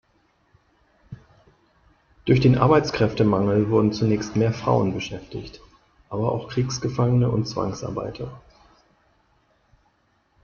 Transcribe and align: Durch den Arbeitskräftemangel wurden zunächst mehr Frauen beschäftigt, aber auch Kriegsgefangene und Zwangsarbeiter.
Durch 2.25 2.39
den 2.41 2.57
Arbeitskräftemangel 2.57 3.69
wurden 3.69 3.93
zunächst 3.93 4.35
mehr 4.35 4.51
Frauen 4.51 4.95
beschäftigt, 4.95 5.61
aber 6.09 6.31
auch 6.31 6.47
Kriegsgefangene 6.49 7.29
und 7.29 7.47
Zwangsarbeiter. 7.47 8.31